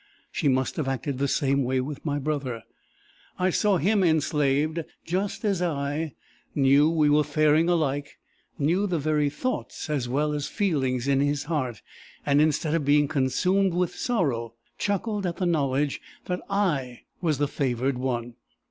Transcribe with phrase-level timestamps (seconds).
[0.31, 2.63] She must have acted the same way with my brother.
[3.37, 6.15] I saw him enslaved just as I
[6.55, 8.17] knew we were faring alike
[8.57, 11.83] knew the very thoughts as well as feelings in his heart,
[12.25, 17.47] and instead of being consumed with sorrow, chuckled at the knowledge that I was the
[17.47, 18.33] favoured one!